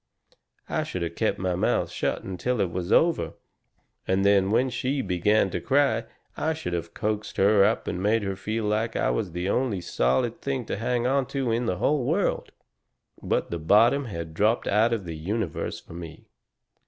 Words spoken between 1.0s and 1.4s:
have kept